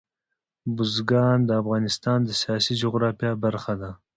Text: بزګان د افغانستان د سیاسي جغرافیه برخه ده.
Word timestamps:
بزګان 0.75 1.37
د 1.45 1.51
افغانستان 1.61 2.19
د 2.25 2.29
سیاسي 2.41 2.73
جغرافیه 2.81 3.31
برخه 3.43 3.73
ده. 3.81 3.91